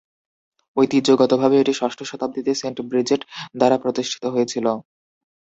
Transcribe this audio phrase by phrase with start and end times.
[0.77, 3.21] ঐতিহ্যগতভাবে, এটি ষষ্ঠ শতাব্দীতে সেন্ট ব্রিজেট
[3.57, 4.65] দ্বারা প্রতিষ্ঠিত হয়েছিল।